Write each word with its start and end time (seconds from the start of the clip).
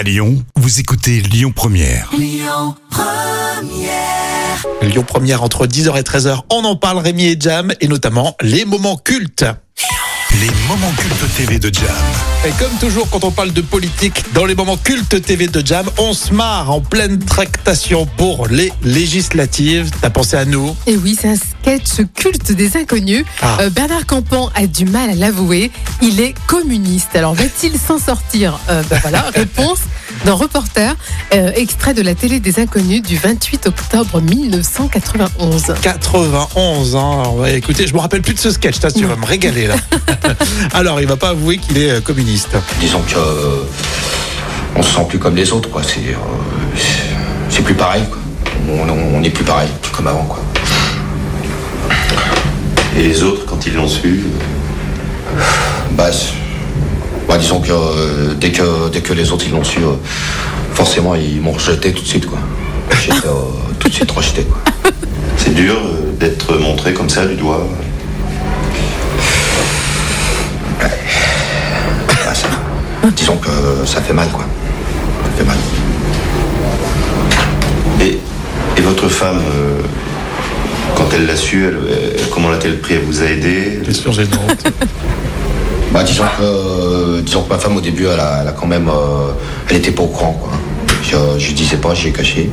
À 0.00 0.02
Lyon, 0.02 0.42
vous 0.56 0.80
écoutez 0.80 1.20
Lyon 1.20 1.52
Première. 1.54 2.10
Lyon 4.80 5.04
Première 5.06 5.42
entre 5.42 5.66
10h 5.66 5.98
et 5.98 6.02
13h, 6.02 6.40
on 6.48 6.64
en 6.64 6.74
parle 6.74 6.96
Rémi 7.00 7.26
et 7.26 7.36
Jam 7.38 7.70
et 7.82 7.86
notamment 7.86 8.34
les 8.40 8.64
moments 8.64 8.96
cultes. 8.96 9.44
Les 10.40 10.50
moments 10.68 10.92
cultes 10.96 11.34
TV 11.36 11.58
de 11.58 11.74
Jam. 11.74 11.84
Et 12.46 12.52
comme 12.52 12.72
toujours 12.78 13.10
quand 13.10 13.24
on 13.24 13.30
parle 13.30 13.52
de 13.52 13.60
politique 13.60 14.24
dans 14.32 14.46
les 14.46 14.54
moments 14.54 14.78
cultes 14.78 15.20
TV 15.20 15.48
de 15.48 15.66
Jam, 15.66 15.84
on 15.98 16.14
se 16.14 16.32
marre 16.32 16.70
en 16.70 16.80
pleine 16.80 17.18
tractation 17.18 18.06
pour 18.06 18.46
les 18.46 18.72
législatives. 18.82 19.90
T'as 20.00 20.08
pensé 20.08 20.36
à 20.36 20.46
nous? 20.46 20.74
Et 20.86 20.96
oui, 20.96 21.18
c'est 21.20 21.28
un 21.28 21.36
sketch 21.36 22.06
culte 22.14 22.52
des 22.52 22.78
inconnus. 22.78 23.26
Ah. 23.42 23.58
Euh, 23.60 23.70
Bernard 23.70 24.06
Campan 24.06 24.50
a 24.54 24.66
du 24.66 24.86
mal 24.86 25.10
à 25.10 25.14
l'avouer. 25.14 25.70
Il 26.00 26.20
est 26.20 26.34
communiste. 26.46 27.14
Alors 27.14 27.34
va-t-il 27.34 27.76
s'en 27.78 27.98
sortir? 27.98 28.58
Euh, 28.70 28.82
ben 28.88 28.98
voilà, 29.02 29.22
réponse 29.34 29.80
d'un 30.24 30.32
reporter, 30.34 30.94
euh, 31.34 31.52
extrait 31.54 31.94
de 31.94 32.02
la 32.02 32.14
télé 32.14 32.40
des 32.40 32.60
inconnus 32.60 33.02
du 33.02 33.16
28 33.16 33.66
octobre 33.66 34.20
1991. 34.20 35.74
91 35.82 36.94
ans. 36.94 37.20
Alors, 37.20 37.36
ouais, 37.36 37.56
écoutez, 37.56 37.86
je 37.86 37.94
me 37.94 37.98
rappelle 37.98 38.22
plus 38.22 38.34
de 38.34 38.38
ce 38.38 38.50
sketch, 38.50 38.76
tu 38.94 39.04
vas 39.04 39.16
me 39.16 39.26
régaler 39.26 39.66
là. 39.66 39.76
Alors, 40.72 41.00
il 41.00 41.06
va 41.06 41.16
pas 41.16 41.30
avouer 41.30 41.58
qu'il 41.58 41.78
est 41.78 41.90
euh, 41.90 42.00
communiste. 42.00 42.56
Disons 42.80 43.00
que 43.02 43.16
euh, 43.16 43.64
on 44.76 44.82
se 44.82 44.94
sent 44.94 45.06
plus 45.08 45.18
comme 45.18 45.36
les 45.36 45.52
autres, 45.52 45.70
quoi. 45.70 45.82
C'est 45.82 46.12
euh, 46.12 46.74
c'est 47.48 47.62
plus 47.62 47.74
pareil, 47.74 48.02
quoi. 48.08 48.18
On 49.14 49.20
n'est 49.20 49.30
plus 49.30 49.44
pareil, 49.44 49.68
plus 49.82 49.90
comme 49.92 50.06
avant, 50.06 50.24
quoi. 50.24 50.40
Et 52.96 53.02
les 53.02 53.22
autres, 53.22 53.44
quand 53.46 53.66
ils 53.66 53.74
l'ont 53.74 53.88
su, 53.88 54.24
Bah, 55.92 56.10
bah, 57.30 57.38
disons 57.38 57.60
que 57.60 57.70
euh, 57.70 58.34
dès 58.40 58.50
que 58.50 58.88
dès 58.92 59.00
que 59.00 59.12
les 59.12 59.30
autres 59.30 59.44
ils 59.46 59.52
l'ont 59.52 59.62
su, 59.64 59.78
euh, 59.78 59.92
forcément 60.74 61.14
ils 61.14 61.40
m'ont 61.40 61.52
rejeté 61.52 61.92
tout 61.92 62.02
de 62.02 62.08
suite, 62.08 62.26
quoi. 62.26 62.38
J'étais 63.00 63.28
euh, 63.28 63.30
tout 63.78 63.88
de 63.88 63.94
suite 63.94 64.10
rejeté, 64.10 64.42
quoi. 64.42 64.60
c'est 65.36 65.54
dur 65.54 65.76
euh, 65.76 66.12
d'être 66.18 66.56
montré 66.58 66.92
comme 66.92 67.08
ça 67.08 67.24
du 67.26 67.36
doigt. 67.36 67.64
Bah, 70.80 72.34
ça- 72.34 72.48
disons 73.16 73.36
que 73.36 73.48
ça 73.86 74.00
fait 74.02 74.12
mal, 74.12 74.28
quoi. 74.28 74.44
Ça 75.24 75.30
fait 75.38 75.44
mal. 75.44 75.56
Et, 78.00 78.18
et 78.76 78.80
votre 78.82 79.08
femme, 79.08 79.38
euh, 79.54 79.80
quand 80.96 81.06
elle 81.14 81.26
l'a 81.26 81.36
su, 81.36 81.64
elle- 81.64 81.78
elle- 82.18 82.28
comment 82.30 82.50
l'a-t-elle 82.50 82.78
pris? 82.80 82.94
Elle 82.94 83.02
vous 83.04 83.22
a 83.22 83.26
aidé? 83.26 83.80
Question 83.84 84.12
gênante. 84.12 84.66
Bah, 85.92 86.04
disons 86.04 86.22
que, 86.38 86.42
euh, 86.42 87.22
disons 87.22 87.42
que 87.42 87.48
ma 87.48 87.58
femme 87.58 87.76
au 87.76 87.80
début, 87.80 88.06
elle 88.06 88.20
a, 88.20 88.38
elle 88.42 88.48
a 88.48 88.52
quand 88.52 88.66
même, 88.66 88.88
euh, 88.88 89.32
elle 89.68 89.76
était 89.78 89.90
pas 89.90 90.02
au 90.04 90.06
courant, 90.08 90.34
quoi. 90.40 90.52
Je, 91.02 91.16
je 91.38 91.46
lui 91.48 91.54
disais 91.54 91.76
pas, 91.78 91.94
j'ai 91.94 92.12
caché. 92.12 92.48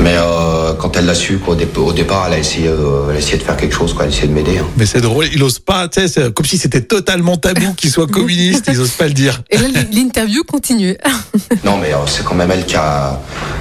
Mais 0.00 0.14
euh, 0.14 0.74
quand 0.78 0.96
elle 0.96 1.06
l'a 1.06 1.14
su, 1.14 1.38
quoi, 1.38 1.54
au, 1.54 1.56
dé- 1.56 1.66
au 1.76 1.92
départ, 1.92 2.24
elle 2.28 2.34
a 2.34 2.38
essayé, 2.38 2.68
euh, 2.68 3.08
elle 3.08 3.16
a 3.16 3.18
essayé 3.18 3.38
de 3.38 3.42
faire 3.42 3.56
quelque 3.56 3.74
chose, 3.74 3.92
quoi. 3.94 4.04
Elle 4.04 4.10
a 4.10 4.12
essayé 4.14 4.28
de 4.28 4.34
m'aider. 4.34 4.58
hein. 4.58 4.66
Mais 4.76 4.86
c'est 4.86 5.00
drôle, 5.00 5.26
il 5.32 5.42
ose 5.42 5.58
pas, 5.58 5.88
tu 5.88 6.00
sais, 6.00 6.06
c'est 6.08 6.32
comme 6.32 6.46
si 6.46 6.58
c'était 6.58 6.82
totalement 6.82 7.36
tabou 7.38 7.72
qu'il 7.76 7.90
soit 7.90 8.06
communiste, 8.06 8.66
ils 8.68 8.78
osent 8.80 8.90
pas 8.90 9.06
le 9.08 9.14
dire. 9.14 9.42
Et 9.50 9.56
là, 9.56 9.66
l'interview 9.92 10.44
continue. 10.44 10.96
Non, 11.64 11.78
mais 11.78 11.92
euh, 11.92 11.96
c'est 12.06 12.24
quand 12.24 12.34
même 12.36 12.50
elle 12.52 12.66
qui 12.66 12.76
a, 12.76 13.18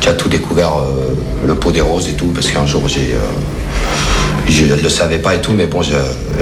qui 0.00 0.08
a 0.08 0.12
tout 0.12 0.28
découvert, 0.28 0.76
euh, 0.78 1.14
le 1.46 1.54
pot 1.54 1.70
des 1.70 1.80
roses 1.80 2.08
et 2.08 2.14
tout, 2.14 2.26
parce 2.34 2.48
qu'un 2.48 2.66
jour, 2.66 2.82
j'ai, 2.88 3.14
euh, 3.14 4.48
je 4.48 4.64
ne 4.66 4.74
le 4.74 4.88
savais 4.90 5.18
pas 5.18 5.36
et 5.36 5.40
tout, 5.40 5.52
mais 5.52 5.66
bon, 5.66 5.80
je- 5.82 5.92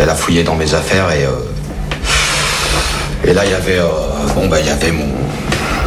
elle 0.00 0.08
a 0.08 0.14
fouillé 0.16 0.42
dans 0.42 0.56
mes 0.56 0.72
affaires 0.74 1.10
et, 1.12 1.24
euh, 1.24 1.30
et 3.26 3.32
là, 3.32 3.42
il 3.44 3.50
y 3.50 3.54
avait, 3.54 3.78
euh, 3.78 3.86
bon, 4.34 4.48
bah, 4.48 4.58
il 4.60 4.66
y 4.66 4.70
avait 4.70 4.92
mon, 4.92 5.06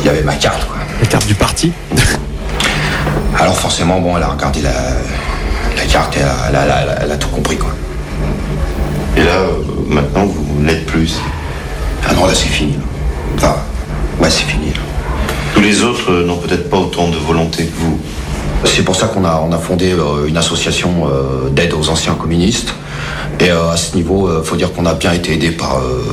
il 0.01 0.05
y 0.05 0.09
avait 0.09 0.23
ma 0.23 0.35
carte, 0.35 0.65
quoi. 0.67 0.77
La 1.01 1.05
carte 1.07 1.27
du 1.27 1.35
parti. 1.35 1.71
Alors 3.39 3.57
forcément, 3.57 3.99
bon, 3.99 4.17
elle 4.17 4.23
a 4.23 4.27
regardé 4.29 4.61
la, 4.61 4.71
la 4.71 5.85
carte 5.91 6.15
et 6.17 6.19
elle 6.21 6.55
a, 6.55 6.63
elle 6.63 6.71
a- 6.71 6.81
elle 6.83 6.89
a- 6.89 6.95
elle 7.03 7.11
a 7.11 7.17
tout 7.17 7.27
compris, 7.29 7.57
quoi. 7.57 7.69
Et 9.15 9.23
là, 9.23 9.31
euh, 9.35 9.49
maintenant, 9.87 10.25
vous 10.25 10.63
n'êtes 10.63 10.85
plus. 10.85 11.15
Ah 12.07 12.13
non, 12.13 12.25
là, 12.25 12.33
c'est 12.33 12.47
fini. 12.47 12.73
là. 12.73 12.79
Enfin, 13.37 13.55
ouais, 14.19 14.29
c'est 14.29 14.45
fini. 14.45 14.67
là. 14.67 14.79
Tous 15.53 15.61
les 15.61 15.83
autres 15.83 16.11
euh, 16.11 16.25
n'ont 16.25 16.37
peut-être 16.37 16.69
pas 16.69 16.77
autant 16.77 17.09
de 17.09 17.17
volonté 17.17 17.65
que 17.65 17.75
vous. 17.79 17.99
C'est 18.65 18.83
pour 18.83 18.95
ça 18.95 19.07
qu'on 19.07 19.23
a, 19.25 19.41
on 19.47 19.51
a 19.53 19.57
fondé 19.57 19.91
euh, 19.91 20.27
une 20.27 20.37
association 20.37 21.07
euh, 21.07 21.49
d'aide 21.49 21.73
aux 21.73 21.89
anciens 21.89 22.15
communistes. 22.15 22.73
Et 23.39 23.51
euh, 23.51 23.71
à 23.71 23.77
ce 23.77 23.95
niveau, 23.95 24.29
il 24.39 24.43
faut 24.45 24.55
dire 24.55 24.73
qu'on 24.73 24.85
a 24.87 24.93
bien 24.95 25.11
été 25.13 25.33
aidé 25.33 25.51
par, 25.51 25.77
euh, 25.77 26.03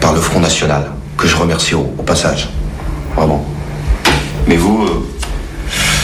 par 0.00 0.12
le 0.12 0.20
Front 0.20 0.40
National, 0.40 0.90
que 1.16 1.26
je 1.26 1.36
remercie 1.36 1.74
au, 1.74 1.92
au 1.98 2.02
passage. 2.02 2.48
Vraiment. 3.16 3.44
Mais 4.46 4.56
vous, 4.56 4.84
euh, 4.84 5.08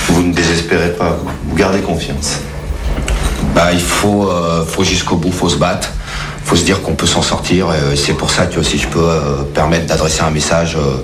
vous 0.09 0.23
ne 0.23 0.33
désespérez 0.33 0.91
pas, 0.91 1.17
vous 1.49 1.57
gardez 1.57 1.81
confiance. 1.81 2.39
Bah, 3.55 3.73
il 3.73 3.81
faut, 3.81 4.29
euh, 4.29 4.65
faut 4.67 4.85
jusqu'au 4.85 5.17
bout, 5.17 5.31
faut 5.33 5.49
se 5.49 5.57
battre, 5.57 5.91
faut 6.45 6.57
se 6.57 6.65
dire 6.65 6.83
qu'on 6.83 6.95
peut 6.95 7.07
s'en 7.07 7.23
sortir. 7.23 7.69
Et 7.93 7.97
c'est 7.97 8.15
pour 8.15 8.31
ça 8.31 8.47
que 8.47 8.63
si 8.63 8.79
je 8.79 8.89
peux 8.89 8.99
euh, 9.01 9.43
permettre 9.55 9.87
d'adresser 9.87 10.23
un 10.23 10.31
message 10.31 10.77
euh, 10.77 10.97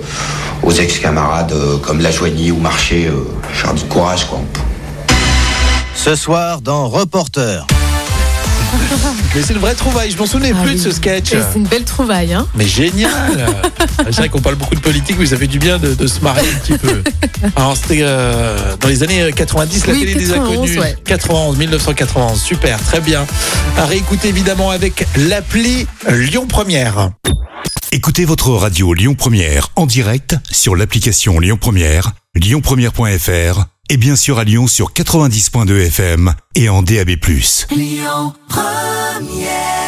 aux 0.63 0.71
ex-camarades 0.71 1.53
euh, 1.53 1.77
comme 1.77 1.99
Lajoigny 2.01 2.51
ou 2.51 2.57
Marché, 2.57 3.07
euh, 3.07 3.25
je 3.53 3.63
leur 3.63 3.73
dis 3.73 3.85
courage, 3.85 4.25
quoi. 4.27 4.39
Ce 5.95 6.15
soir 6.15 6.61
dans 6.61 6.87
Reporter. 6.87 7.65
Mais 9.33 9.41
c'est 9.41 9.53
une 9.53 9.59
vraie 9.59 9.75
trouvaille, 9.75 10.11
je 10.11 10.17
m'en 10.17 10.25
souvenais 10.25 10.51
Ah 10.53 10.61
plus 10.61 10.71
oui. 10.71 10.77
de 10.77 10.81
ce 10.81 10.91
sketch. 10.91 11.31
Et 11.33 11.37
C'est 11.53 11.57
une 11.59 11.65
belle 11.65 11.85
trouvaille. 11.85 12.33
Hein 12.33 12.45
Mais 12.53 12.67
génial 12.67 13.09
C'est 14.05 14.15
vrai 14.17 14.29
qu'on 14.29 14.41
parle 14.41 14.55
beaucoup 14.55 14.75
de 14.75 14.81
politique, 14.81 15.15
mais 15.17 15.25
ça 15.25 15.37
fait 15.37 15.47
du 15.47 15.57
bien 15.57 15.77
de, 15.77 15.93
de 15.93 16.07
se 16.07 16.19
marrer 16.19 16.41
un 16.41 16.59
petit 16.59 16.77
peu. 16.77 17.01
Alors 17.55 17.77
c'était 17.77 17.99
euh, 18.01 18.75
dans 18.79 18.89
les 18.89 19.03
années 19.03 19.31
90, 19.33 19.87
la 19.87 19.93
Oui, 19.93 19.99
télé 20.01 20.13
des 20.15 20.25
91, 20.27 20.53
inconnus. 20.53 20.77
ouais. 20.79 20.95
91, 21.05 21.57
1991, 21.57 22.41
super, 22.41 22.81
très 22.83 22.99
bien. 22.99 23.25
À 23.77 23.85
réécouter 23.85 24.27
évidemment 24.29 24.69
avec 24.69 25.07
l'appli 25.15 25.87
Lyon 26.09 26.45
Première. 26.47 27.11
Écoutez 27.93 28.25
votre 28.25 28.49
radio 28.51 28.93
Lyon 28.93 29.15
Première 29.15 29.69
en 29.77 29.85
direct 29.85 30.35
sur 30.51 30.75
l'application 30.75 31.39
Lyon 31.39 31.57
Première, 31.59 32.11
lyonpremière.fr 32.35 33.65
et 33.89 33.97
bien 33.97 34.15
sûr 34.15 34.39
à 34.39 34.43
Lyon 34.43 34.67
sur 34.67 34.91
90.2 34.93 35.87
FM 35.87 36.33
et 36.55 36.67
en 36.69 36.81
DAB+. 36.81 37.11
Première. 37.17 38.33
yeah. 39.29 39.80